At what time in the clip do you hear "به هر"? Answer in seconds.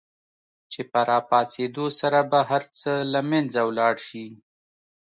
2.31-2.63